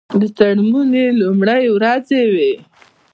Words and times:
د 0.19 0.21
څوړموني 0.37 1.03
لومړی 1.19 1.63
ورځې 1.75 2.21
وې. 2.33 2.53